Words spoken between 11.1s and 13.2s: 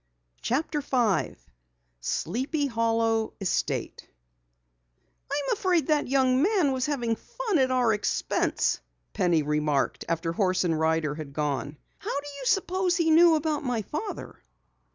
had gone. "How do you suppose he